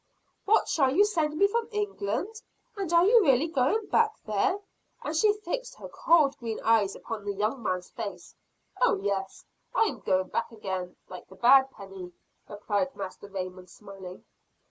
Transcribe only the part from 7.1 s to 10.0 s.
the young man's face. "Oh, yes, I am